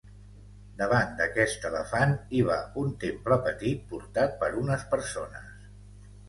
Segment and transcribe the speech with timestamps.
[0.77, 5.55] Davant d'aquest elefant hi va un temple petit portat per unes persones.